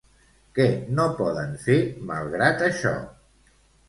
Què 0.59 0.63
no 0.99 1.03
poden 1.19 1.51
fer, 1.65 1.75
malgrat 2.13 2.65
això? 2.69 2.95